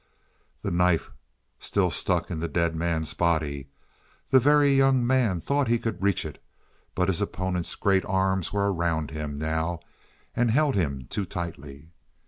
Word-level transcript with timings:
The 0.63 0.71
knife 0.71 1.11
still 1.59 1.91
stuck 1.91 2.31
in 2.31 2.39
the 2.39 2.47
dead 2.47 2.75
man's 2.75 3.13
body. 3.13 3.67
The 4.31 4.39
Very 4.39 4.73
Young 4.73 5.05
Man 5.05 5.39
thought 5.39 5.67
he 5.67 5.77
could 5.77 6.01
reach 6.01 6.25
it, 6.25 6.41
but 6.95 7.07
his 7.07 7.21
opponent's 7.21 7.75
great 7.75 8.03
arms 8.05 8.51
were 8.51 8.73
around 8.73 9.11
him 9.11 9.37
now 9.37 9.79
and 10.35 10.49
held 10.49 10.73
him 10.73 11.05
too 11.11 11.25
tightly. 11.27 11.89